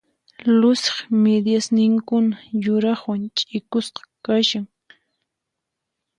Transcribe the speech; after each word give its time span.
Luciq 0.59 0.97
midiasninkuna 1.23 2.35
yuraqwan 2.63 3.21
ch'ikusqa 3.37 4.01
kashan. 4.25 4.65